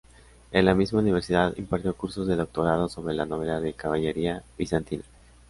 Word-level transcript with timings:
En 0.51 0.65
la 0.65 0.73
misma 0.73 0.97
Universidad, 1.01 1.55
impartió 1.57 1.95
cursos 1.95 2.25
de 2.25 2.35
doctorado 2.35 2.89
sobre 2.89 3.13
la 3.13 3.27
novela 3.27 3.59
de 3.61 3.73
caballería 3.73 4.41
bizantina. 4.57 5.03